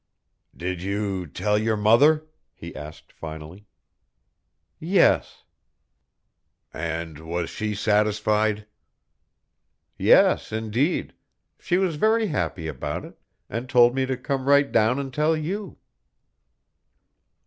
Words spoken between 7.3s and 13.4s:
she satisfied?" "Yes, indeed; she was very happy about it,